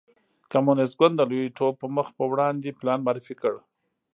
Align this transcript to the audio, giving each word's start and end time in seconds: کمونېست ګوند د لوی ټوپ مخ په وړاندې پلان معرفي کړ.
کمونېست 0.51 0.93
ګوند 0.99 1.15
د 1.17 1.21
لوی 1.29 1.47
ټوپ 1.57 1.77
مخ 1.95 2.07
په 2.17 2.23
وړاندې 2.31 2.75
پلان 2.79 2.99
معرفي 3.05 3.35
کړ. 3.41 3.53